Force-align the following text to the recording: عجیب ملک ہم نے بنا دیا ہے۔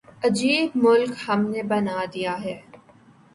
عجیب 0.23 0.69
ملک 0.75 1.11
ہم 1.27 1.41
نے 1.49 1.61
بنا 1.63 1.99
دیا 2.13 2.33
ہے۔ 2.43 2.55